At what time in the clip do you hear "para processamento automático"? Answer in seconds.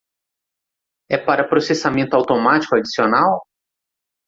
1.19-2.75